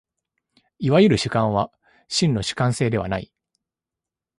[0.79, 1.71] いわゆる主観は
[2.07, 3.31] 真の主観性ではない。